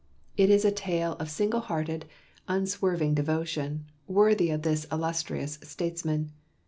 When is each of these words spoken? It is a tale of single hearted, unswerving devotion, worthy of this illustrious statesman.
It 0.35 0.49
is 0.49 0.65
a 0.65 0.71
tale 0.71 1.13
of 1.19 1.29
single 1.29 1.59
hearted, 1.59 2.05
unswerving 2.47 3.13
devotion, 3.13 3.85
worthy 4.07 4.49
of 4.49 4.63
this 4.63 4.87
illustrious 4.91 5.59
statesman. 5.61 6.31